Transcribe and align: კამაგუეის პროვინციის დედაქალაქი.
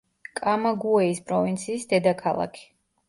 კამაგუეის 0.37 1.21
პროვინციის 1.29 1.87
დედაქალაქი. 1.93 2.67